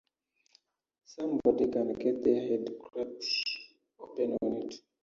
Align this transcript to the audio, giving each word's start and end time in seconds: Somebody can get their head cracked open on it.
Somebody 1.05 1.67
can 1.67 1.93
get 1.93 2.23
their 2.23 2.41
head 2.47 2.69
cracked 2.81 3.23
open 3.99 4.35
on 4.41 4.57
it. 4.63 4.73